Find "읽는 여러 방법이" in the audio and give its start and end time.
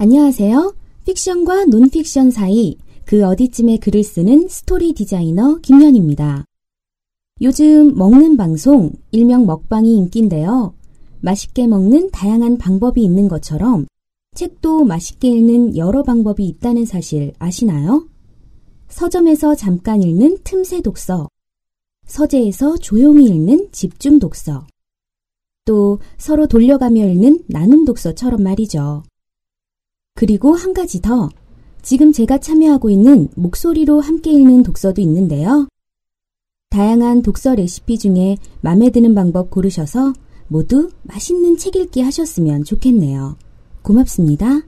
15.30-16.46